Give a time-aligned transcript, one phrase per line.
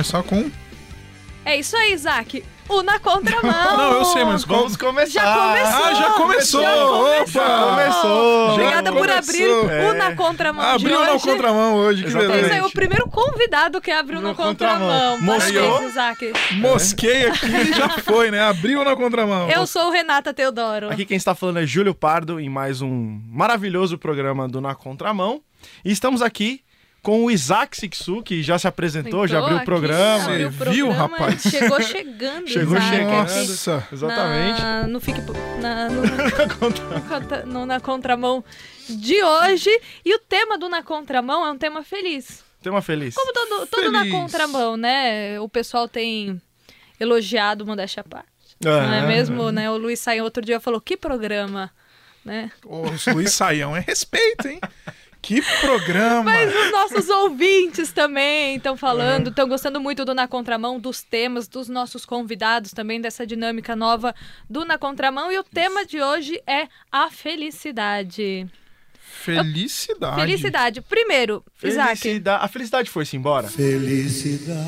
[0.00, 0.50] começar com.
[1.44, 2.42] É isso aí, Isaac.
[2.68, 3.76] O na contramão.
[3.76, 5.20] Não, eu sei, mas Vamos começar.
[5.20, 5.84] Já começou.
[5.84, 6.62] Ah, já começou!
[6.62, 7.22] Já começou.
[7.42, 7.70] Opa!
[7.70, 8.50] Começou.
[8.52, 9.18] Obrigada Já por começou.
[9.18, 9.92] abrir o É.
[9.94, 11.24] na contramão de Abriu na hoje.
[11.24, 12.32] contramão hoje, que Exatamente.
[12.32, 12.66] É isso aí, beleza.
[12.68, 14.88] o primeiro convidado que abriu no No contramão.
[15.18, 15.20] contramão.
[15.20, 15.82] Mostrou?
[15.88, 16.32] Isaac.
[16.52, 18.40] Mosquei aqui e já foi, né?
[18.42, 19.50] Abriu na contramão.
[19.50, 20.90] Eu sou o Renata Teodoro.
[20.90, 25.42] Aqui quem está falando é Júlio Pardo em mais um maravilhoso programa do Na Contramão.
[25.84, 26.62] E estamos aqui
[27.02, 30.24] com o Isaac Sixu, que já se apresentou, já abriu o programa.
[30.24, 31.42] abriu o Você viu, programa, rapaz?
[31.42, 33.20] Chegou chegando, Chegou Isaac, chegando.
[33.22, 33.34] aqui.
[33.48, 33.88] Nossa.
[33.92, 34.60] Exatamente.
[34.62, 35.20] Na, no fique,
[35.60, 36.02] na, no,
[37.10, 38.44] contra- no na contramão
[38.88, 39.70] de hoje.
[40.04, 42.44] E o tema do Na Contramão é um tema feliz.
[42.62, 43.14] Tema feliz.
[43.14, 44.12] Como todo, todo na Feliz.
[44.14, 45.40] contramão, né?
[45.40, 46.40] O pessoal tem
[46.98, 48.28] elogiado modéstia à parte.
[48.62, 48.68] É.
[48.68, 49.70] Não é mesmo, né?
[49.70, 51.70] O Luiz Saião outro dia falou, que programa,
[52.22, 52.50] né?
[52.66, 52.82] Ô,
[53.14, 54.60] Luiz Saião, é respeito, hein?
[55.22, 56.24] Que programa!
[56.24, 59.30] Mas os nossos ouvintes também estão falando, Uhum.
[59.30, 64.14] estão gostando muito do Na Contramão, dos temas, dos nossos convidados também, dessa dinâmica nova
[64.48, 65.30] do Na Contramão.
[65.30, 68.46] E o tema de hoje é a felicidade.
[68.98, 70.20] Felicidade.
[70.20, 70.80] Felicidade.
[70.80, 72.44] Primeiro, Isaac, Felicidade.
[72.44, 73.46] A felicidade foi-se embora.
[73.48, 74.58] Felicidade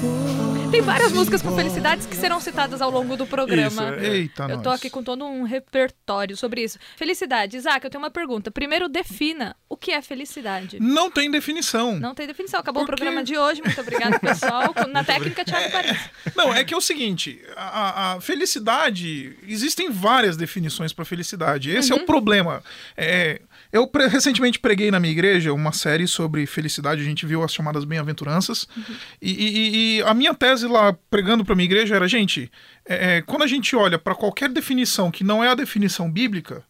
[0.00, 0.31] foi.
[0.72, 3.68] Tem várias músicas com felicidades que serão citadas ao longo do programa.
[3.68, 4.06] Isso, é.
[4.16, 4.62] Eita, Eu nós.
[4.62, 6.78] tô aqui com todo um repertório sobre isso.
[6.96, 7.58] Felicidade.
[7.58, 8.50] Isaac, eu tenho uma pergunta.
[8.50, 10.78] Primeiro, defina o que é felicidade.
[10.80, 11.98] Não tem definição.
[12.00, 12.58] Não tem definição.
[12.58, 13.60] Acabou Por o programa de hoje.
[13.62, 14.74] Muito obrigado, pessoal.
[14.90, 15.98] Na técnica, Thiago Paris.
[16.34, 21.70] Não, é que é o seguinte, a, a- felicidade, existem várias definições para felicidade.
[21.70, 22.62] Esse é o problema.
[22.96, 27.42] É, eu pre- recentemente preguei na minha igreja uma série sobre felicidade, a gente viu
[27.42, 28.66] as chamadas bem-aventuranças.
[29.20, 32.50] E, e- e a minha tese lá pregando para minha igreja era, gente,
[32.86, 36.64] é, é, quando a gente olha para qualquer definição que não é a definição bíblica,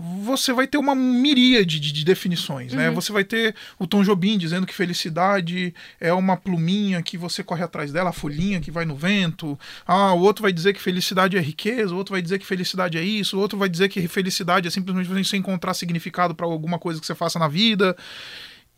[0.00, 2.88] você vai ter uma miríade de, de definições, né?
[2.92, 7.64] Você vai ter o Tom Jobim dizendo que felicidade é uma pluminha que você corre
[7.64, 9.58] atrás dela, a folhinha que vai no vento.
[9.84, 12.96] Ah, o outro vai dizer que felicidade é riqueza, o outro vai dizer que felicidade
[12.96, 16.78] é isso, o outro vai dizer que felicidade é simplesmente você encontrar significado para alguma
[16.78, 17.96] coisa que você faça na vida.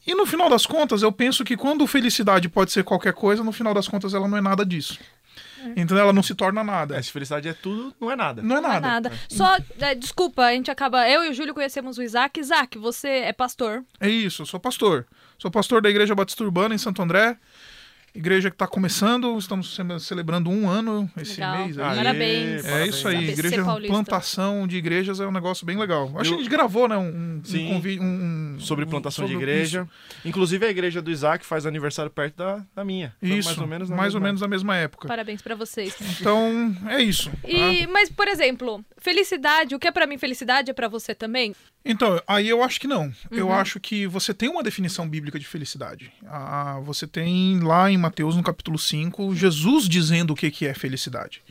[0.06, 3.52] E no final das contas, eu penso que quando felicidade pode ser qualquer coisa, no
[3.52, 4.98] final das contas ela não é nada disso.
[5.76, 6.96] Então ela não se torna nada.
[6.96, 8.42] É, se felicidade é tudo, não é nada.
[8.42, 9.10] Não é Não é nada.
[9.10, 9.12] nada.
[9.28, 11.08] Só, é, desculpa, a gente acaba.
[11.08, 12.38] Eu e o Júlio conhecemos o Isaac.
[12.40, 13.84] Isaac, você é pastor.
[14.00, 15.06] É isso, eu sou pastor.
[15.38, 17.36] Sou pastor da Igreja Batista Urbana em Santo André.
[18.12, 21.58] Igreja que está começando, estamos ce- celebrando um ano esse Legal.
[21.64, 21.78] mês.
[21.78, 21.96] Aí.
[21.96, 22.64] Parabéns.
[22.64, 26.10] É isso aí, igreja, plantação de igrejas é um negócio bem legal.
[26.16, 27.06] Acho que a gente gravou, né, um,
[27.38, 27.72] um, Sim.
[27.72, 28.02] um-
[28.56, 29.88] um- Sobre um- plantação de sobre igreja.
[30.24, 33.14] Inclusive a igreja do Isaac faz aniversário perto da, da minha.
[33.22, 35.06] Então, Isso, mais ou menos na mais ou mesma- menos na mesma época.
[35.06, 35.94] Parabéns pra vocês.
[36.20, 37.30] Então, é isso.
[37.46, 37.92] E, tá?
[37.92, 41.54] mas, por exemplo, felicidade, o que é pra mim felicidade é pra você também?
[41.84, 43.04] Então, aí eu acho que não.
[43.04, 43.12] Uhum.
[43.30, 46.12] Eu acho que você tem uma definição bíblica de felicidade.
[46.26, 50.74] Ah, você tem lá em Mateus, no capítulo 5, Jesus dizendo o que, que é
[50.74, 51.42] felicidade.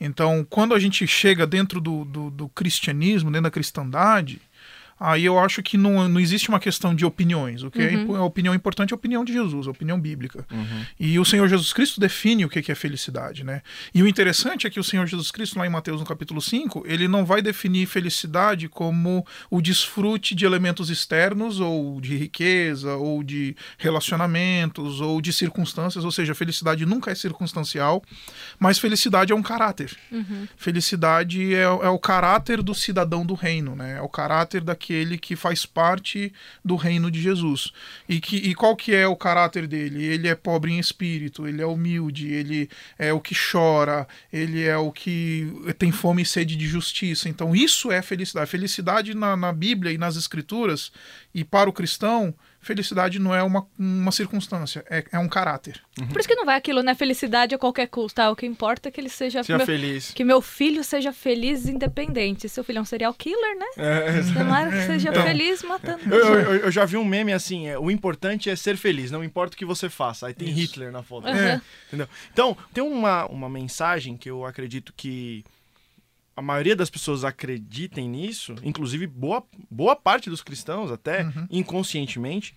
[0.00, 4.40] Então, quando a gente chega dentro do, do, do cristianismo, dentro da cristandade,
[5.10, 7.62] aí eu acho que não, não existe uma questão de opiniões.
[7.62, 10.46] O que é impo- a opinião importante é a opinião de Jesus, a opinião bíblica.
[10.98, 13.60] E o Senhor Jesus Cristo define o que é felicidade, né?
[13.94, 16.84] E o interessante é que o Senhor Jesus Cristo, lá em Mateus, no capítulo 5,
[16.86, 23.22] ele não vai definir felicidade como o desfrute de elementos externos, ou de riqueza, ou
[23.22, 28.02] de relacionamentos, ou de circunstâncias, ou seja, felicidade nunca é circunstancial,
[28.58, 29.94] mas felicidade é um caráter.
[30.56, 33.96] Felicidade é, é o caráter do cidadão do reino, né?
[33.98, 36.32] É o caráter daquele que faz parte
[36.64, 37.72] do reino de Jesus.
[38.08, 40.04] E, que, e qual que é o caráter dele?
[40.04, 42.68] Ele é pobre em espírito, ele é humilde, ele
[42.98, 47.28] é o que chora, ele é o que tem fome e sede de justiça.
[47.28, 48.50] Então isso é felicidade.
[48.50, 50.92] Felicidade na, na Bíblia e nas Escrituras
[51.34, 52.34] e para o cristão,
[52.64, 55.80] felicidade não é uma, uma circunstância, é, é um caráter.
[56.10, 56.94] Por isso que não vai aquilo, né?
[56.94, 58.20] Felicidade a qualquer custo.
[58.20, 59.42] Ah, o que importa é que ele seja.
[59.44, 60.10] Seja meu- feliz.
[60.12, 62.48] Que meu filho seja feliz independente.
[62.48, 63.66] Seu filho é um serial killer, né?
[63.76, 65.22] É, Tomara que seja Então.
[65.22, 66.02] feliz matando.
[66.12, 69.22] Eu, eu- eu já vi um meme assim, é, o importante é ser feliz, não
[69.22, 70.26] importa o que você faça.
[70.26, 71.28] Aí tem Hitler na foto.
[71.28, 71.60] Aham.
[71.88, 72.08] Entendeu?
[72.32, 75.44] Então, tem uma, uma mensagem que eu acredito que
[76.36, 82.56] a maioria das pessoas acreditem nisso, inclusive boa, boa parte dos cristãos até, inconscientemente,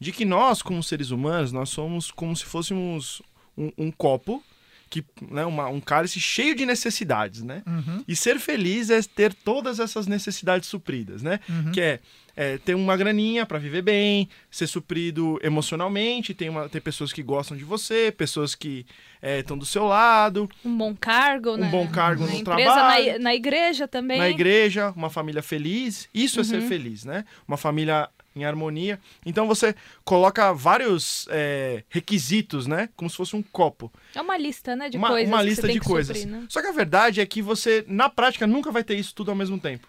[0.00, 3.20] de que nós, como seres humanos, nós somos como se fôssemos
[3.56, 4.42] um, um copo,
[4.90, 7.62] que, né, uma- um cálice cheio de necessidades, né?
[8.08, 11.40] E ser feliz é ter todas essas necessidades supridas, né?
[11.74, 12.00] Que é,
[12.34, 17.22] é, ter uma graninha para viver bem, ser suprido emocionalmente, tem uma, ter pessoas que
[17.22, 18.86] gostam de você, pessoas que
[19.20, 21.68] estão do seu lado, Um bom cargo, um né?
[21.68, 24.16] bom cargo na no empresa, trabalho, Na, na igreja também.
[24.18, 26.08] na igreja, uma família feliz.
[26.14, 27.26] Isso é ser feliz, né?
[27.46, 29.00] Uma família em harmonia.
[29.26, 32.88] Então você coloca vários é, requisitos, né?
[32.96, 33.92] Como se fosse um copo.
[34.14, 35.28] É uma lista, né, de uma, coisas.
[35.28, 36.16] Uma que lista você tem de coisas.
[36.18, 36.46] suprir, né?
[36.48, 39.36] Só que a verdade é que você, na prática, nunca vai ter isso tudo ao
[39.36, 39.86] mesmo tempo.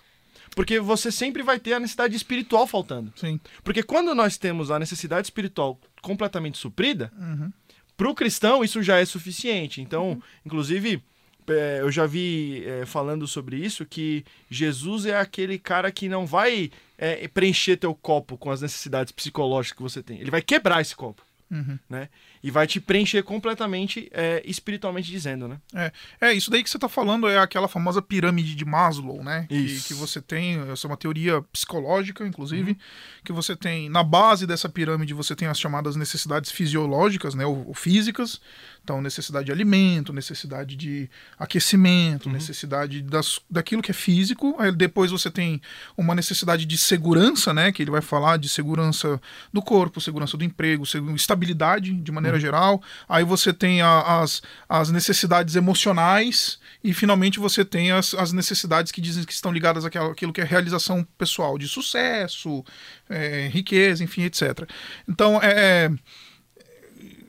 [0.56, 3.13] Porque você sempre vai ter a necessidade espiritual faltando.
[3.15, 3.39] Sim.
[3.63, 7.51] Porque quando nós temos a necessidade espiritual completamente suprida, Uhum.
[7.95, 9.80] para o cristão isso já é suficiente.
[9.80, 10.21] Então, Uhum.
[10.45, 11.03] inclusive,
[11.51, 16.25] é, eu já vi é, falando sobre isso que Jesus é aquele cara que não
[16.25, 20.19] vai é, preencher teu copo com as necessidades psicológicas que você tem.
[20.19, 21.80] Ele vai quebrar esse copo, Uhum.
[21.90, 22.10] né?
[22.41, 25.57] E vai te preencher completamente é, espiritualmente dizendo, né?
[25.75, 25.91] É,
[26.21, 29.45] é, isso daí que você está falando é aquela famosa pirâmide de Maslow, né?
[29.50, 29.88] Que, Isso.
[29.88, 32.77] que você tem, essa é uma teoria psicológica, inclusive, Uhum.
[33.25, 37.45] que você tem, na base dessa pirâmide, você tem as chamadas necessidades fisiológicas, né?
[37.45, 38.39] Ou, ou físicas.
[38.83, 42.33] Então, necessidade de alimento, necessidade de aquecimento, Uhum.
[42.33, 44.56] necessidade das, daquilo que é físico.
[44.57, 45.62] Aí depois você tem
[45.97, 47.71] uma necessidade de segurança, né?
[47.71, 49.21] Que ele vai falar de segurança
[49.51, 50.83] do corpo, segurança do emprego,
[51.15, 52.42] estabilidade de maneira Uhum.
[52.42, 52.81] geral.
[53.08, 58.92] Aí você tem a- as, as necessidades emocionais e finalmente você tem as, as necessidades
[58.92, 62.64] que dizem que estão ligadas àquela- àquilo que é realização pessoal, de sucesso,
[63.10, 64.68] é, riqueza, enfim, etc.
[65.08, 65.90] Então, é,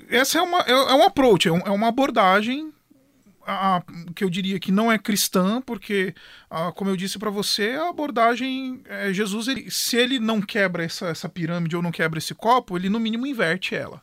[0.08, 2.72] essa é, uma, é, é um approach, é, um- é uma abordagem
[3.46, 3.82] a- a-
[4.14, 6.14] que eu diria que não é cristã, porque,
[6.48, 10.84] ah, como eu disse para você, a abordagem, é, Jesus, ele- se ele não quebra
[10.84, 14.02] essa, essa pirâmide ou não quebra esse copo, ele no mínimo inverte ela.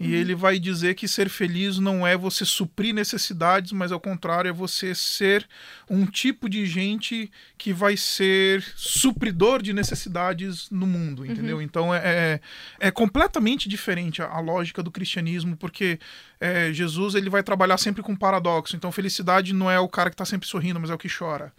[0.00, 4.48] E ele vai dizer que ser feliz não é você suprir necessidades, mas ao contrário,
[4.48, 5.46] é você ser
[5.88, 11.60] um tipo de gente que vai ser supridor de necessidades no mundo, entendeu?
[11.62, 12.40] Então é, é,
[12.78, 15.98] é completamente diferente a, a lógica do cristianismo, porque
[16.40, 18.76] é, Jesus ele vai trabalhar sempre com paradoxo.
[18.76, 21.52] Então felicidade não é o cara que está sempre sorrindo, mas é o que chora.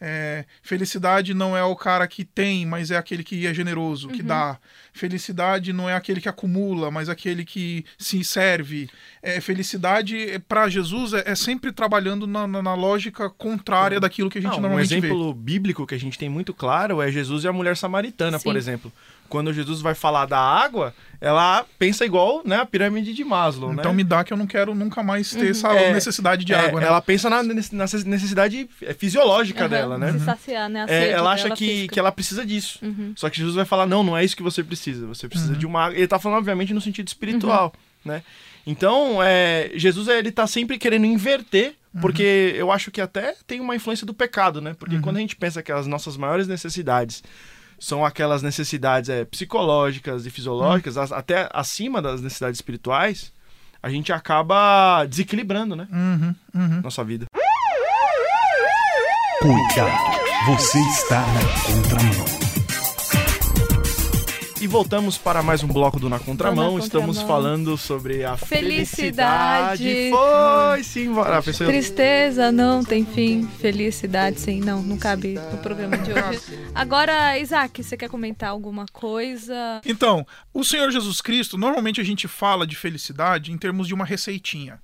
[0.00, 4.22] É, felicidade não é o cara que tem, mas é aquele que é generoso, que
[4.22, 4.58] dá.
[4.92, 8.88] Felicidade não é aquele que acumula, mas aquele que se serve.
[9.22, 14.38] É, felicidade, para Jesus, é, é sempre trabalhando na, na- na lógica contrária daquilo que
[14.38, 14.96] a gente Não, um normalmente vê.
[15.06, 18.52] exemplo bíblico que a gente tem muito claro é Jesus e a mulher samaritana, por
[18.52, 18.58] Sim.
[18.58, 18.92] exemplo.
[19.28, 23.90] Quando Jesus vai falar da água, ela pensa igual né, a pirâmide de Maslow, Então
[23.90, 23.96] né?
[23.96, 26.80] me dá que eu não quero nunca mais ter essa É, necessidade de É, água,
[26.80, 26.86] né?
[26.86, 28.68] Ela pensa na, na necessidade
[28.98, 30.12] fisiológica Aham, dela, né?
[30.12, 30.84] Se saciar, né?
[30.88, 31.92] A É, ela acha dela que, física.
[31.94, 32.78] que ela precisa disso.
[32.82, 33.12] Uhum.
[33.16, 35.06] Só que Jesus vai falar, não, não é isso que você precisa.
[35.06, 35.58] Você precisa Uhum.
[35.58, 35.96] de uma água.
[35.98, 37.72] Ele tá falando, obviamente, no sentido espiritual,
[38.04, 38.22] né?
[38.66, 42.00] Então, é, Jesus, ele tá sempre querendo inverter, Uhum.
[42.00, 44.70] porque eu acho que até tem uma influência do pecado, né?
[44.70, 44.76] Uhum.
[44.76, 47.22] Porque quando a gente pensa que as nossas maiores necessidades
[47.78, 53.32] são aquelas necessidades é, psicológicas e fisiológicas, as- até acima das necessidades espirituais,
[53.82, 55.86] a gente acaba desequilibrando, né?
[55.92, 56.80] Uhum, uhum.
[56.82, 57.26] Nossa vida.
[59.40, 60.16] Cuidado,
[60.46, 62.43] você está na contramão.
[64.60, 66.78] E voltamos para mais um bloco do Na Contramão.
[66.78, 67.26] Na Estamos Contramão.
[67.42, 69.82] falando sobre a Felicidade.
[69.82, 70.10] felicidade.
[70.10, 71.38] Foi-se embora.
[71.38, 71.68] A pessoa...
[71.68, 76.40] Tristeza não tem fim, felicidade sim, não, não cabe no programa de hoje.
[76.74, 79.82] Agora, Isaac, você quer comentar alguma coisa?
[79.84, 84.04] Então, o Senhor Jesus Cristo, normalmente a gente fala de felicidade em termos de uma
[84.04, 84.80] receitinha.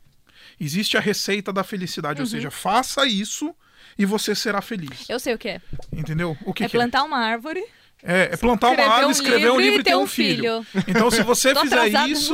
[0.61, 2.31] Existe a receita da felicidade, ou Uhum.
[2.31, 3.55] seja, faça isso
[3.99, 5.09] e você será feliz.
[5.09, 5.61] Eu sei o que é.
[5.91, 6.37] Entendeu?
[6.45, 7.65] O que, é que plantar uma árvore,
[8.03, 8.31] é?
[8.33, 10.65] É, plantar uma árvore, um escrever um livro e ter um filho.
[10.87, 12.33] Então, se você fizer isso.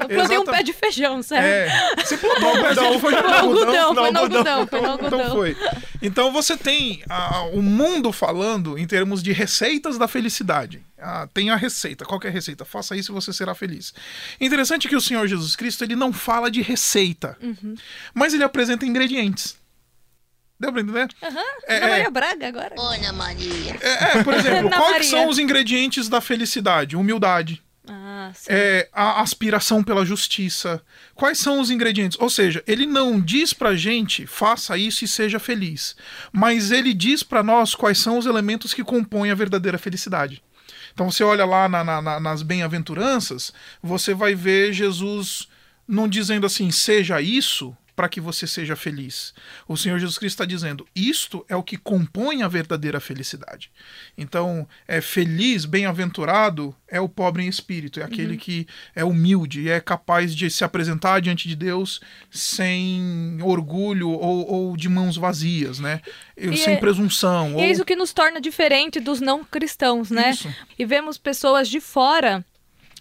[0.00, 1.46] Eu plantei um pé de feijão, sério.
[1.46, 3.00] É, você plantou um pezinho de feijão.
[3.00, 4.66] Foi no algodão, foi no algodão.
[4.66, 5.30] foi no Então algodão.
[5.32, 5.56] foi.
[6.02, 10.82] Então você tem ah, o mundo falando em termos de receitas da felicidade.
[10.98, 12.04] Ah, tem a receita.
[12.04, 12.64] Qual que é a receita?
[12.64, 13.92] Faça isso e você será feliz.
[14.40, 17.74] Interessante que o Senhor Jesus Cristo ele não fala de receita, Uhum.
[18.14, 19.56] mas ele apresenta ingredientes.
[20.58, 21.08] Deu pra entender?
[21.22, 21.90] Aham, É, Ana é.
[21.90, 22.74] Maria Braga agora.
[22.78, 23.76] Ana Maria.
[23.80, 26.96] É, é, por exemplo, quais são os ingredientes da felicidade?
[26.96, 27.62] Humildade.
[27.86, 28.46] Ah, sim.
[28.48, 30.80] é, a aspiração pela justiça.
[31.14, 32.18] Quais são os ingredientes?
[32.18, 35.94] Ou seja, ele não diz pra gente faça isso e seja feliz,
[36.32, 40.42] mas ele diz pra nós quais são os elementos que compõem a verdadeira felicidade.
[40.94, 45.46] Então você olha lá na- na- nas bem-aventuranças, você vai ver Jesus
[45.86, 49.34] não dizendo assim, seja isso para que você seja feliz.
[49.68, 53.70] O Senhor Jesus Cristo está dizendo, isto é o que compõe a verdadeira felicidade.
[54.16, 59.80] Então, é feliz, bem-aventurado é o pobre em espírito, é aquele que é humilde é
[59.80, 66.00] capaz de se apresentar diante de Deus sem orgulho ou, ou de mãos vazias, né?
[66.36, 67.50] E sem é- presunção.
[67.50, 67.60] E ou...
[67.60, 70.30] é isso que nos torna diferente dos não cristãos, né?
[70.30, 70.52] Isso.
[70.78, 72.44] E vemos pessoas de fora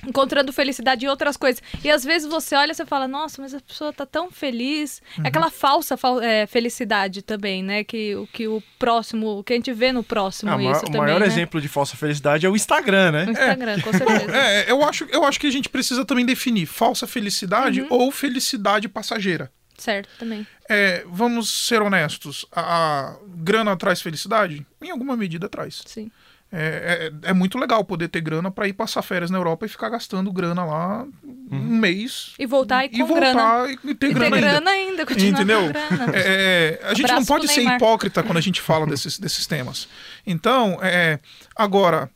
[0.07, 1.62] encontrando felicidade em outras coisas.
[1.83, 5.01] E às vezes você olha e você fala, nossa, mas a pessoa tá tão feliz.
[5.17, 5.24] Uhum.
[5.25, 7.83] É aquela falsa fal- é, felicidade também, né?
[7.83, 10.81] Que, o que o próximo, o que a gente vê no próximo o maior, isso
[10.81, 11.25] o também, maior né?
[11.27, 13.25] exemplo de falsa felicidade é o Instagram, né?
[13.25, 14.24] No Instagram, com certeza.
[14.33, 17.88] É, eu acho, eu acho que a gente precisa também definir falsa felicidade Uhum.
[17.89, 19.51] ou felicidade passageira.
[19.77, 20.45] Certo, também.
[20.69, 22.62] É, vamos ser honestos, a,
[23.10, 24.65] a grana traz felicidade?
[24.81, 25.81] Em alguma medida traz.
[25.86, 26.12] Sim.
[26.55, 29.69] É, é, é muito legal poder ter grana para ir passar férias na Europa e
[29.69, 31.03] ficar gastando grana lá
[31.51, 32.33] um mês.
[32.38, 33.72] E voltar e com e voltar grana.
[33.72, 34.48] e, ter E ter grana ainda.
[34.48, 35.67] grana ainda, continuar Entendeu?
[35.69, 36.12] grana.
[36.15, 37.77] É, é, a gente não Abraço pode pro ser Neymar.
[37.77, 39.88] hipócrita quando a gente fala desses, desses temas.
[40.27, 41.19] Então, é,
[41.55, 42.07] agora,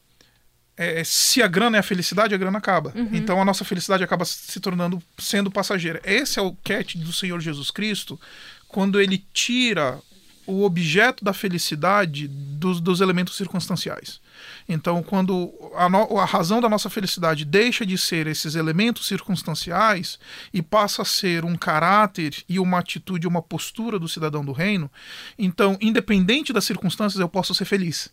[0.77, 2.93] é, se a grana é a felicidade, a grana acaba.
[2.95, 3.09] Uhum.
[3.13, 5.99] Então a nossa felicidade acaba se tornando sendo passageira.
[6.03, 8.19] Esse é o catch do Senhor Jesus Cristo
[8.67, 9.99] quando ele tira
[10.45, 14.21] o objeto da felicidade dos, dos elementos circunstanciais.
[14.67, 20.19] Então, quando a, no- a razão da nossa felicidade deixa de ser esses elementos circunstanciais
[20.53, 24.89] e passa a ser um caráter e uma atitude, uma postura do cidadão do reino,
[25.37, 28.09] então, independente das circunstâncias, eu posso ser feliz.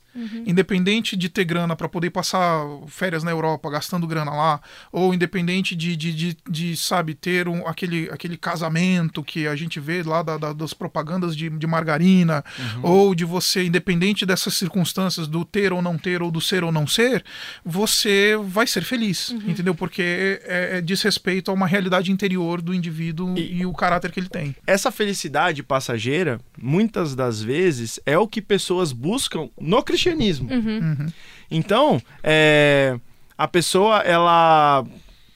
[0.47, 4.61] Independente de ter grana para poder passar férias na Europa, gastando grana lá,
[4.93, 9.81] ou independente de, de, de, de, sabe, ter um, aquele, aquele casamento que a gente
[9.81, 12.45] vê lá da- da- das propagandas de, de margarina,
[12.83, 16.71] ou de você, independente dessas circunstâncias, do ter ou não ter, ou do ser ou
[16.73, 17.25] não ser,
[17.64, 19.75] você vai ser feliz, entendeu?
[19.75, 24.11] Porque é, é, diz respeito a uma realidade interior do indivíduo E- e o caráter
[24.11, 24.54] que ele tem.
[24.66, 30.50] Essa felicidade passageira, muitas das vezes, é o que pessoas buscam no cristianismo.
[30.52, 31.06] Uhum.
[31.50, 32.99] Então, é,
[33.37, 34.85] a pessoa, ela.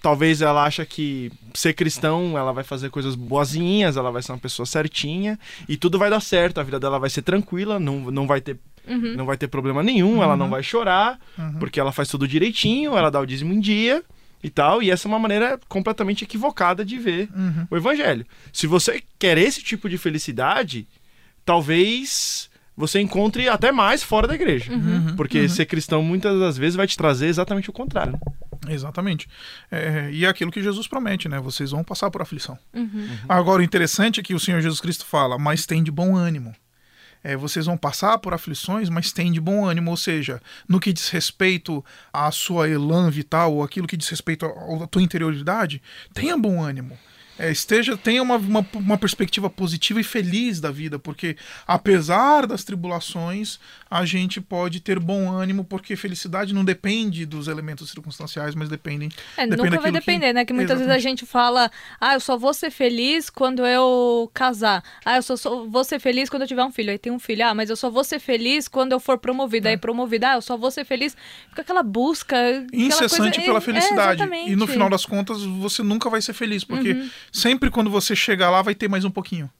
[0.01, 4.39] Talvez ela acha que ser cristão, ela vai fazer coisas boazinhas, ela vai ser uma
[4.39, 5.37] pessoa certinha
[5.69, 8.57] e tudo vai dar certo, a vida dela vai ser tranquila, não, não, vai, ter,
[8.89, 9.15] Uhum.
[9.17, 11.55] não vai ter problema nenhum, ela não vai chorar, Uhum.
[11.59, 14.03] porque ela faz tudo direitinho, ela dá o dízimo em dia
[14.43, 17.67] e tal, e essa é uma maneira completamente equivocada de ver Uhum.
[17.71, 18.25] o evangelho.
[18.53, 20.87] Se você quer esse tipo de felicidade,
[21.45, 24.73] talvez você encontre até mais fora da igreja.
[24.73, 25.17] Uhum.
[25.17, 28.13] Porque ser cristão muitas das vezes vai te trazer exatamente o contrário.
[28.65, 28.73] né?
[28.75, 29.29] Exatamente.
[29.71, 31.41] É, e é aquilo que Jesus promete, né?
[31.41, 32.57] Vocês vão passar por aflição.
[32.75, 33.09] Uhum.
[33.29, 36.55] Agora, o interessante é que o Senhor Jesus Cristo fala, mas tem de bom ânimo.
[37.23, 40.93] É, vocês vão passar por aflições, mas tem de bom ânimo, ou seja, no que
[40.93, 45.83] diz respeito à sua elan vital, ou aquilo que diz respeito à tua interioridade,
[46.15, 46.99] tenha bom ânimo.
[47.39, 52.65] É, esteja, tenha uma, uma, uma perspectiva positiva e feliz da vida, porque apesar das
[52.65, 53.59] tribulações,
[53.91, 59.09] a gente pode ter bom ânimo, porque felicidade não depende dos elementos circunstanciais, mas dependem.
[59.37, 60.45] É, depende nunca vai daquilo que- depender, né?
[60.45, 61.21] Que muitas vezes a Exatamente.
[61.21, 64.83] gente fala, ah, eu só vou ser feliz quando eu casar.
[65.05, 66.91] Ah, eu só, só vou ser feliz quando eu tiver um filho.
[66.91, 69.69] Aí tem um filho, ah, mas eu só vou ser feliz quando eu for promovido.
[69.69, 71.17] Aí promovido, ah, eu só vou ser feliz.
[71.51, 72.37] Fica aquela busca.
[72.37, 74.21] aquela incessante coisa- pela é, felicidade.
[74.23, 74.51] exatamente.
[74.53, 77.11] e no final das contas, você nunca vai ser feliz, porque Uhum.
[77.33, 79.51] Sempre quando você chegar lá, vai ter mais um pouquinho.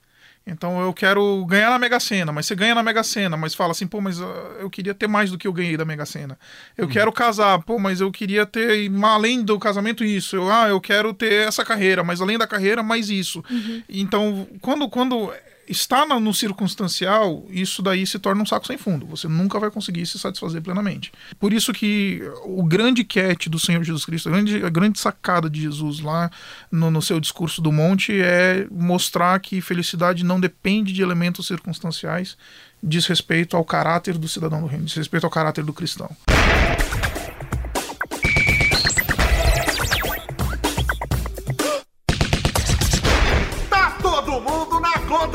[0.47, 3.73] Então eu quero ganhar na Mega Sena, mas você ganha na Mega Sena, mas fala
[3.73, 4.25] assim, pô, mas ah,
[4.61, 6.39] eu queria ter mais do que eu ganhei da Mega Sena.
[6.77, 6.91] Eu Uhum.
[6.91, 10.37] quero casar, pô, mas eu queria ter, além do casamento, isso.
[10.37, 13.45] Eu, ah, eu quero ter essa carreira, mas além da carreira, mais isso.
[13.51, 13.83] Uhum.
[13.91, 15.31] Então, quando, quando
[15.69, 19.07] está no circunstancial, isso daí se torna um saco sem fundo.
[19.07, 21.13] Você nunca vai conseguir se satisfazer plenamente.
[21.39, 25.51] Por isso que o grande catch do Senhor Jesus Cristo, a grande, a grande sacada
[25.51, 26.31] de Jesus lá
[26.71, 32.37] no, no seu discurso do monte é mostrar que felicidade não depende de elementos circunstanciais,
[32.83, 36.11] diz respeito ao caráter do cidadão do reino, diz respeito ao caráter do cristão.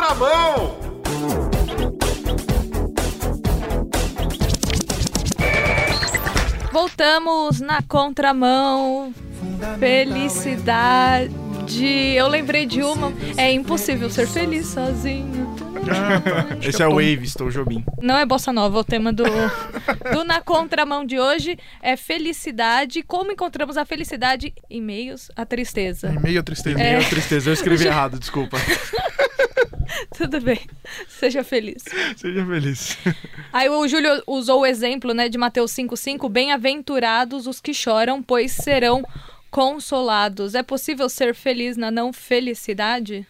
[0.03, 0.77] Contramão!
[6.73, 9.13] Voltamos na contramão.
[9.79, 11.33] Felicidade.
[12.15, 13.13] Eu lembrei de uma.
[13.37, 15.55] É impossível ser feliz sozinho.
[16.61, 17.83] Esse é o Wave, estou Jobim.
[18.01, 23.03] Não é bossa nova, o tema do, do Na Contramão de hoje é felicidade.
[23.03, 26.09] Como encontramos a felicidade em meios à tristeza.
[26.09, 26.81] Em meio à tristeza.
[26.81, 26.97] É.
[26.97, 28.57] Minha tristeza, eu escrevi errado, desculpa.
[30.17, 30.59] Tudo bem,
[31.07, 31.83] seja feliz.
[32.15, 32.97] Seja feliz.
[33.51, 38.51] Aí o Júlio usou o exemplo né, de Mateus 5,5: Bem-aventurados os que choram, pois
[38.51, 39.03] serão
[39.51, 40.55] consolados.
[40.55, 43.27] É possível ser feliz na não felicidade?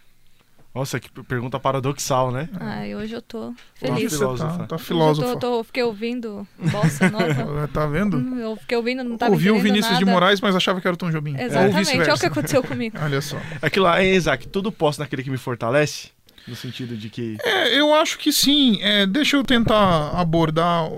[0.74, 2.48] Nossa, que pergunta paradoxal, né?
[2.58, 4.10] Ai, hoje eu tô feliz.
[4.10, 4.58] Você filósofa.
[4.66, 7.68] tá, tá eu tô, tô- fiquei ouvindo bossa nova.
[7.72, 8.16] Tá vendo?
[8.16, 10.12] Hum, eu fiquei ouvindo, não tava Ouviu o Vinícius de nada.
[10.12, 11.36] Moraes, mas achava que era o Tom Jobim.
[11.38, 12.18] Exatamente, é o vice-versa.
[12.18, 12.98] que aconteceu comigo.
[13.00, 13.36] Olha só.
[13.62, 16.10] Aquilo lá, é, Isaac, tudo posso naquele que me fortalece?
[16.46, 17.36] No sentido de que.
[17.42, 18.78] É, eu acho que sim.
[18.82, 20.88] É, deixa eu tentar abordar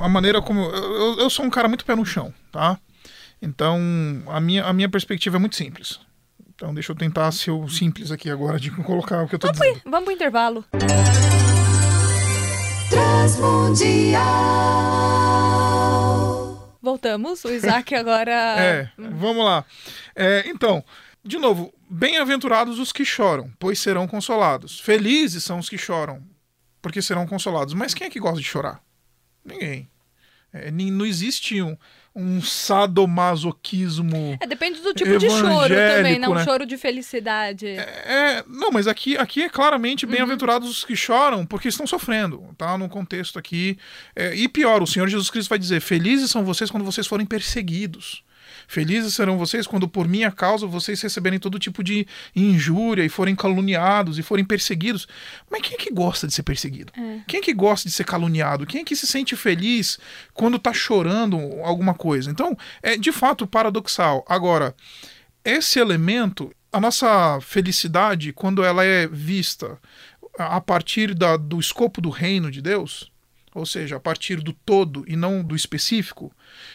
[0.00, 0.60] a maneira como.
[0.60, 2.78] Eu, eu- eu sou um cara muito pé no chão, tá?
[3.40, 3.78] Então,
[4.26, 6.00] a minha, a minha perspectiva é muito simples.
[6.54, 9.46] Então, deixa eu tentar ser o simples aqui agora de colocar o que eu tô
[9.46, 9.80] Vamos dizendo.
[9.82, 10.64] pro, vamos pro intervalo.
[15.78, 16.78] Transmundial.
[16.82, 17.44] Voltamos.
[17.44, 18.32] O Isaac agora.
[18.58, 19.64] É, vamos lá.
[20.16, 20.82] É, então,
[21.24, 24.80] de novo, bem-aventurados os que choram, pois serão consolados.
[24.80, 26.22] Felizes são os que choram,
[26.82, 27.74] porque serão consolados.
[27.74, 28.82] Mas quem é que gosta de chorar?
[29.44, 29.88] Ninguém.
[30.52, 31.76] É, nem- não existe um,
[32.14, 34.38] um sadomasoquismo.
[34.40, 36.44] É, depende do tipo de choro também, não um né?
[36.44, 37.66] choro de felicidade.
[37.66, 42.78] É, não, mas aqui, aqui é claramente bem-aventurados os que choram, porque estão sofrendo, tá?
[42.78, 43.78] No contexto aqui.
[44.16, 47.26] É, e pior, o Senhor Jesus Cristo vai dizer: Felizes são vocês quando vocês forem
[47.26, 48.24] perseguidos.
[48.70, 52.06] Felizes serão vocês quando, por minha causa, vocês receberem todo tipo de
[52.36, 55.08] injúria e forem caluniados e forem perseguidos.
[55.50, 56.92] Mas quem é que gosta de ser perseguido?
[57.26, 58.66] Quem é que gosta de ser caluniado?
[58.66, 59.98] Quem é que se sente feliz
[60.34, 62.30] quando tá chorando alguma coisa?
[62.30, 64.22] Então, é de fato paradoxal.
[64.28, 64.74] Agora,
[65.42, 69.78] esse elemento, a nossa felicidade, quando ela é vista
[70.38, 73.10] a a partir da- do escopo do reino de Deus,
[73.54, 76.32] ou seja, a partir do todo e não do específico,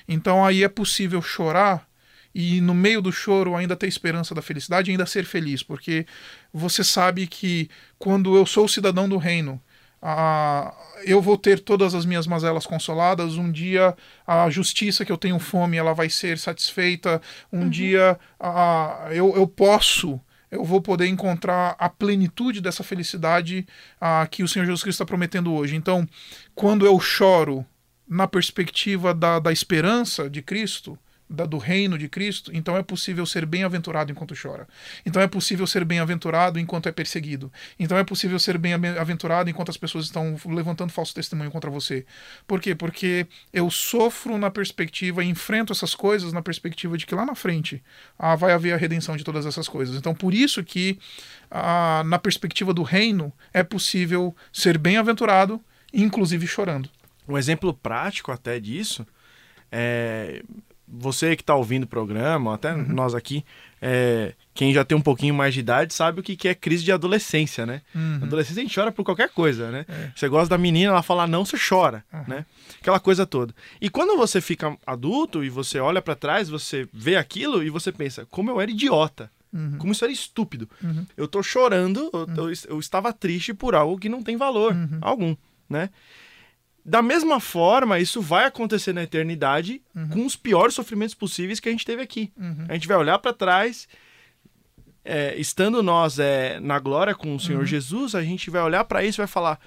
[0.07, 1.87] então aí é possível chorar
[2.33, 6.05] e no meio do choro ainda ter esperança da felicidade e ainda ser feliz, porque
[6.51, 9.61] você sabe que quando eu sou cidadão do reino,
[10.05, 10.73] ah,
[11.05, 13.37] eu vou ter todas as minhas mazelas consoladas.
[13.37, 13.95] Um dia
[14.27, 17.21] a justiça que eu tenho fome ela vai ser satisfeita.
[17.51, 20.19] Um dia ah, eu, eu posso,
[20.53, 23.65] eu vou poder encontrar a plenitude dessa felicidade
[23.99, 25.75] ah, que o Senhor Jesus Cristo está prometendo hoje.
[25.75, 26.07] Então,
[26.53, 27.65] quando eu choro
[28.07, 30.97] na perspectiva da, da esperança de Cristo,
[31.33, 34.67] da- do reino de Cristo, então é possível ser bem-aventurado enquanto chora.
[35.05, 37.51] Então é possível ser bem-aventurado enquanto é perseguido.
[37.79, 42.05] Então é possível ser bem-aventurado enquanto as pessoas estão levantando falso testemunho contra você.
[42.45, 42.75] Por quê?
[42.75, 47.83] Porque eu sofro na perspectiva, enfrento essas coisas na perspectiva de que lá na frente
[48.17, 49.95] ah, vai haver a redenção de todas essas coisas.
[49.97, 50.99] Então por isso que
[51.49, 55.59] ah, na perspectiva do reino é possível ser bem-aventurado,
[55.91, 56.89] inclusive chorando.
[57.27, 59.05] Um exemplo prático até disso
[59.71, 60.43] é
[60.87, 62.85] você que está ouvindo o programa, até Uhum.
[62.89, 63.43] nós aqui,
[63.81, 66.83] é, quem já tem um pouquinho mais de idade sabe o que que é crise
[66.83, 67.81] de adolescência, né?
[67.95, 68.19] Uhum.
[68.23, 69.85] Adolescência a gente chora por qualquer coisa, né?
[69.89, 70.11] É.
[70.15, 72.45] Você gosta da menina, ela fala não, você chora, né?
[72.79, 73.53] Aquela coisa toda.
[73.81, 77.91] E quando você fica adulto e você olha para trás, você vê aquilo e você
[77.91, 79.31] pensa, como eu era idiota.
[79.51, 79.77] Uhum.
[79.77, 80.67] Como isso era estúpido.
[81.15, 84.97] Eu tô chorando, eu, eu- eu estava triste por algo que não tem valor Uhum.
[85.01, 85.35] algum,
[85.69, 85.89] né?
[86.85, 91.71] Da mesma forma, isso vai acontecer na eternidade com os piores sofrimentos possíveis que a
[91.71, 92.31] gente teve aqui.
[92.67, 93.87] A gente vai olhar para trás,
[95.05, 99.03] é, estando nós é, na glória com o Senhor Jesus, a gente vai olhar para
[99.03, 99.59] isso e vai falar: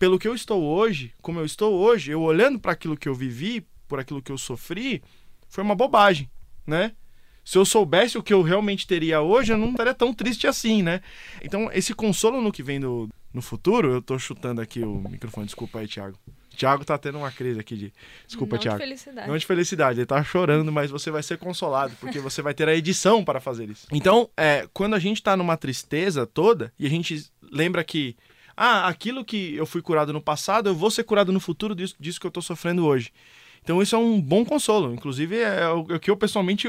[0.00, 3.14] pelo que eu estou hoje, como eu estou hoje, eu olhando para aquilo que eu
[3.14, 5.02] vivi, por aquilo que eu sofri,
[5.48, 6.30] foi uma bobagem,
[6.66, 6.92] né?
[7.44, 10.82] Se eu soubesse o que eu realmente teria hoje, eu não estaria tão triste assim,
[10.82, 11.00] né?
[11.42, 15.46] Então, esse consolo no que vem no, no futuro, eu tô chutando aqui o microfone,
[15.46, 16.18] desculpa aí, Thiago.
[16.56, 17.92] Thiago tá tendo uma crise aqui de.
[18.26, 18.78] Desculpa, não Thiago.
[18.78, 19.28] de felicidade.
[19.28, 22.68] Não de felicidade, ele tá chorando, mas você vai ser consolado, porque você vai ter
[22.68, 23.86] a edição para fazer isso.
[23.92, 28.16] Então, é, quando a gente tá numa tristeza toda, e a gente lembra que,
[28.56, 31.94] ah, aquilo que eu fui curado no passado, eu vou ser curado no futuro disso,
[31.98, 33.12] disso que eu tô sofrendo hoje.
[33.62, 34.92] Então, isso é um bom consolo.
[34.92, 36.68] Inclusive, é o, é o que eu pessoalmente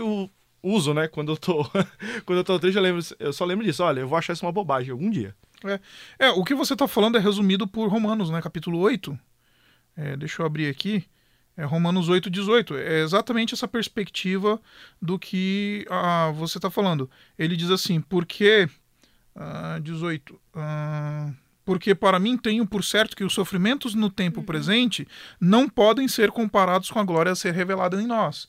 [0.64, 1.08] uso, né?
[1.08, 1.64] Quando eu tô,
[2.26, 3.84] quando eu tô triste, eu, lembro, eu só lembro disso.
[3.84, 5.36] Olha, eu vou achar isso uma bobagem algum dia.
[5.64, 8.42] É, é, o que você está falando é resumido por Romanos, né?
[8.42, 9.18] Capítulo 8.
[9.96, 11.06] É, deixa eu abrir aqui.
[11.56, 12.76] É Romanos 8, 18.
[12.78, 14.60] É exatamente essa perspectiva
[15.02, 17.10] do que ah, você está falando.
[17.38, 18.70] Ele diz assim, porque.
[19.36, 20.40] ah, 18.
[20.56, 21.32] ah,
[21.64, 25.08] porque para mim tenho por certo que os sofrimentos no tempo presente
[25.40, 28.48] não podem ser comparados com a glória a ser revelada em nós.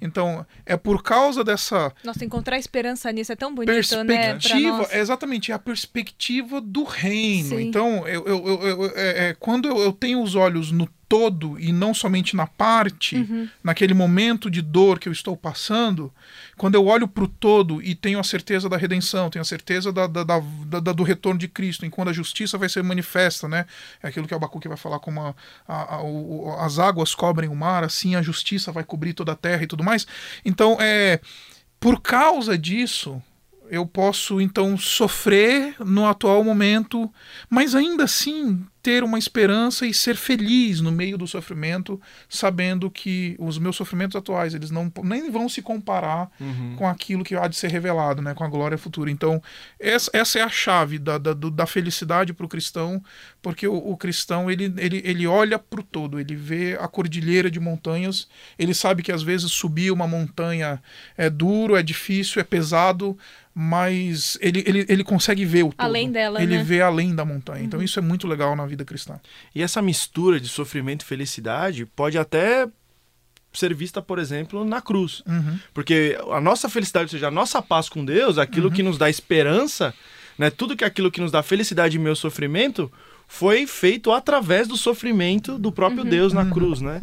[0.00, 3.70] Então, é por causa dessa Nossa, encontrar esperança nisso é tão bonito,
[4.04, 4.32] né?
[4.32, 4.92] Perspectiva, nós.
[4.92, 7.48] é exatamente, é a perspectiva do reino.
[7.50, 7.68] Sim.
[7.68, 8.90] Então, eu, eu, eu- eu-
[9.44, 13.46] quando eu, eu tenho os olhos no todo e não somente na parte, Uhum.
[13.62, 16.10] naquele momento de dor que eu estou passando,
[16.56, 19.92] quando eu olho para o todo e tenho a certeza da redenção, tenho a certeza
[19.92, 23.46] da, da- da- da- do retorno de Cristo, em quando a justiça vai ser manifesta,
[23.46, 23.66] né?
[24.02, 25.34] É aquilo que Abacuque vai falar como a-
[25.68, 29.36] a- a- o- as águas cobrem o mar, assim a justiça vai cobrir toda a
[29.36, 30.06] terra e tudo mais.
[30.42, 31.20] Então, é
[31.78, 33.22] por causa disso,
[33.70, 37.12] eu posso então sofrer no atual momento,
[37.50, 43.34] mas ainda assim ter uma esperança e ser feliz no meio do sofrimento, sabendo que
[43.38, 46.74] os meus sofrimentos atuais eles não nem vão se comparar Uhum.
[46.76, 49.10] com aquilo que há de ser revelado, né, com a glória futura.
[49.10, 49.42] Então
[49.80, 53.02] essa, essa é a chave da, da, da felicidade para o cristão,
[53.40, 57.50] porque o, o cristão ele, ele, ele olha para o todo, ele vê a cordilheira
[57.50, 60.82] de montanhas, ele sabe que às vezes subir uma montanha
[61.16, 63.16] é duro, é difícil, é pesado,
[63.56, 65.86] mas ele, ele, ele consegue ver o todo.
[65.86, 66.58] Além dela, Ele né?
[66.58, 66.64] Uhum.
[66.64, 67.62] vê além da montanha.
[67.64, 69.20] Então isso é muito legal na vida cristã.
[69.54, 72.66] E essa mistura de sofrimento e felicidade pode até
[73.52, 75.22] ser vista, por exemplo, na cruz.
[75.26, 75.58] Uhum.
[75.74, 79.08] Porque a nossa felicidade, ou seja, a nossa paz com Deus, aquilo que nos dá
[79.08, 79.94] esperança,
[80.38, 82.90] né, tudo que aquilo que nos dá felicidade e meu sofrimento,
[83.26, 87.00] foi feito através do sofrimento do próprio Deus na cruz, né?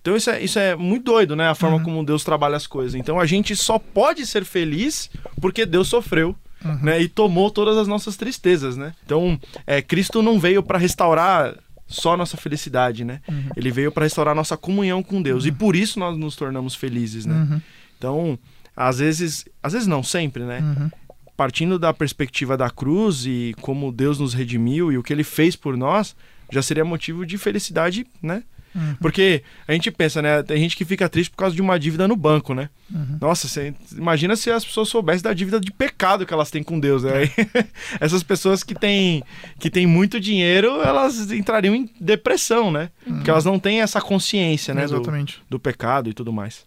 [0.00, 1.48] Então isso é, isso é muito doido, né?
[1.48, 2.94] A forma como Deus trabalha as coisas.
[2.94, 5.10] Então a gente só pode ser feliz
[5.40, 6.36] porque Deus sofreu.
[6.82, 8.94] Né, e tomou todas as nossas tristezas, né?
[9.04, 11.54] Então, é, Cristo não veio para restaurar
[11.86, 13.20] só nossa felicidade, né?
[13.56, 17.26] Ele veio para restaurar nossa comunhão com Deus e por isso nós nos tornamos felizes,
[17.26, 17.34] né?
[17.34, 17.60] Uhum.
[17.98, 18.38] Então,
[18.76, 20.60] às vezes, às vezes não, sempre, né?
[20.60, 20.90] Uhum.
[21.36, 25.56] Partindo da perspectiva da cruz e como Deus nos redimiu e o que ele fez
[25.56, 26.16] por nós,
[26.50, 28.42] já seria motivo de felicidade, né?
[28.74, 28.96] Uhum.
[29.00, 30.42] Porque a gente pensa, né?
[30.42, 32.68] Tem gente que fica triste por causa de uma dívida no banco, né?
[32.92, 33.18] Uhum.
[33.20, 36.80] Nossa, você imagina se as pessoas soubessem da dívida de pecado que elas têm com
[36.80, 37.12] Deus, né?
[37.14, 37.30] Aí,
[38.00, 39.22] Essas pessoas que têm,
[39.58, 42.90] que têm muito dinheiro, elas entrariam em depressão, né?
[43.06, 44.86] Porque elas não têm essa consciência, né?
[44.86, 45.42] Do, Exatamente.
[45.48, 46.66] do pecado e tudo mais.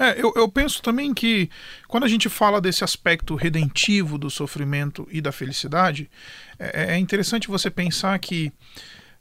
[0.00, 1.50] É, eu, eu penso também que
[1.86, 6.10] quando a gente fala desse aspecto redentivo do sofrimento e da felicidade,
[6.58, 8.50] é, é interessante você pensar que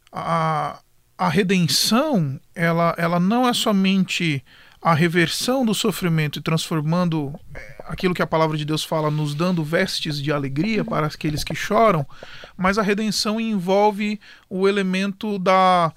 [0.09, 0.79] a,
[1.19, 4.43] a redenção ela, ela não é somente
[4.81, 9.35] a reversão do sofrimento e transformando é, aquilo que a palavra de Deus fala, nos
[9.35, 12.07] dando vestes de alegria para aqueles que choram,
[12.55, 14.17] mas a redenção envolve
[14.49, 15.91] o elemento da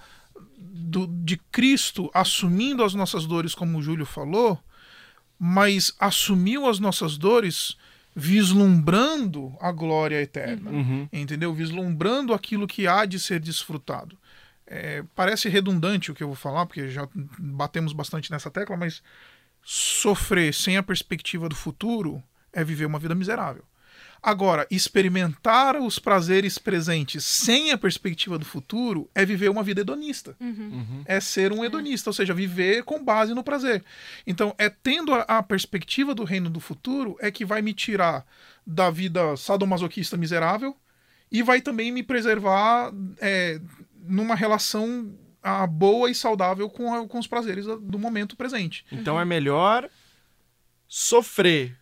[0.58, 4.58] do- de Cristo assumindo as nossas dores, como o Júlio falou,
[5.38, 7.76] mas assumiu as nossas dores
[8.14, 11.08] vislumbrando a glória eterna, Uhum.
[11.12, 11.54] entendeu?
[11.54, 14.16] Vislumbrando aquilo que há de ser desfrutado.
[14.74, 17.06] É, parece redundante o que eu vou falar, porque já
[17.38, 19.02] batemos bastante nessa tecla, mas
[19.62, 23.64] sofrer sem a perspectiva do futuro é viver uma vida miserável.
[24.22, 30.34] Agora, experimentar os prazeres presentes sem a perspectiva do futuro é viver uma vida hedonista.
[31.04, 33.84] É ser um hedonista, ou seja, viver com base no prazer.
[34.26, 38.24] Então, é tendo a, a perspectiva do reino do futuro é que vai me tirar
[38.66, 40.74] da vida sadomasoquista miserável
[41.30, 43.60] e vai também me preservar é,
[44.02, 48.84] numa relação ah, boa e saudável com, a- com os prazeres do- momento presente.
[48.92, 49.88] Então é melhor
[50.88, 51.76] sofrer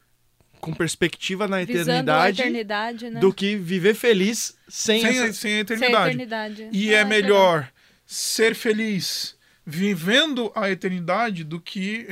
[0.61, 3.19] com perspectiva na eternidade, eternidade, né?
[3.21, 5.33] do que viver feliz sem, Sem, a- essa...
[5.33, 6.09] sem a Sem a eternidade.
[6.09, 6.69] eternidade.
[6.73, 7.71] E Ah, é melhor
[8.07, 12.07] ser feliz vivendo a eternidade do que,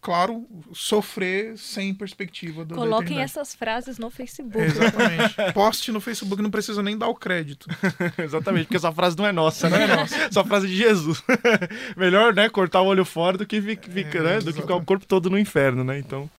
[0.00, 3.30] claro, sofrer sem perspectiva da, da Coloquem eternidade.
[3.30, 4.58] essas frases no Facebook.
[4.58, 5.52] Exatamente.
[5.52, 7.68] Poste no Facebook, não precisa nem dar o crédito.
[8.18, 9.80] Exatamente, porque essa frase não é nossa, né?
[10.30, 11.22] Essa frase é de Jesus.
[11.96, 15.06] melhor, né, cortar o olho fora do que, É, né, do que ficar o corpo
[15.06, 15.98] todo no inferno, né?
[15.98, 16.30] Então...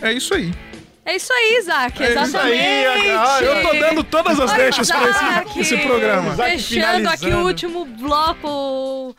[0.00, 0.52] É isso aí.
[1.04, 2.02] É isso aí, Isaac.
[2.02, 2.60] É isso Exatamente.
[2.62, 3.10] aí.
[3.10, 5.50] Ah, eu tô dando todas as deixas pra Isaac.
[5.60, 6.32] esse, esse programa.
[6.32, 9.16] Isaac Fechando aqui o último bloco.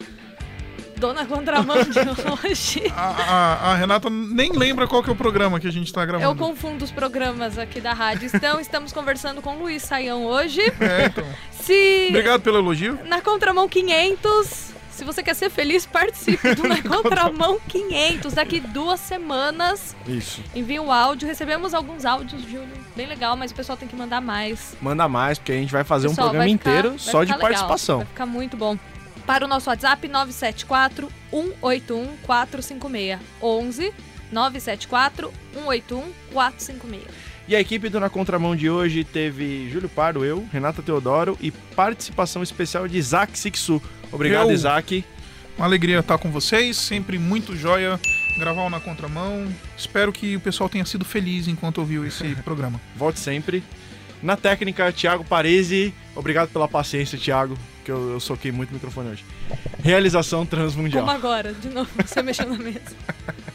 [0.97, 1.99] Dona Contramão de
[2.47, 2.83] hoje.
[2.95, 6.01] A, a- a Renata nem lembra qual que é o programa que a gente tá
[6.03, 6.35] Eu gravando.
[6.35, 8.29] confundo os programas aqui da rádio.
[8.33, 10.61] Então, estamos conversando com o Luiz Saião hoje.
[10.79, 11.25] É, então.
[11.51, 12.97] Se Obrigado pelo elogio.
[13.05, 18.33] na Contramão 500, se você quer ser feliz, participe do Na Contramão 500.
[18.33, 20.41] Daqui duas semanas, Isso.
[20.55, 21.27] envie um áudio.
[21.27, 22.67] Recebemos alguns áudios, Júlio.
[22.95, 24.75] Bem legal, mas o pessoal tem que mandar mais.
[24.81, 27.31] Manda mais, porque a gente vai fazer um Pessoal, programa vai ficar- inteiro só de
[27.31, 27.97] legal, participação.
[27.99, 28.77] Vai ficar muito bom.
[29.25, 33.19] Para o nosso WhatsApp, 974 181 456.
[33.41, 33.93] 11
[34.31, 36.03] 974 181
[36.33, 37.03] 456.
[37.47, 41.51] E a equipe do Na Contramão de hoje teve Júlio Pardo, eu, Renata Teodoro e
[41.51, 43.81] participação especial de Isaac Sixu.
[44.13, 44.53] Obrigado, Eu.
[44.53, 45.03] Isaac.
[45.57, 47.99] Uma alegria estar com vocês, sempre muito joia
[48.37, 49.47] gravar na contramão.
[49.77, 52.79] Espero que o pessoal tenha sido feliz enquanto ouviu esse programa.
[52.95, 53.63] Volte sempre.
[54.21, 55.93] Na técnica, Thiago Paresi.
[56.15, 59.25] Obrigado pela paciência, Thiago, que eu, eu soquei muito o microfone hoje.
[59.83, 61.05] Realização Transmundial.
[61.05, 62.79] Como agora, de novo, você mexendo na mesa.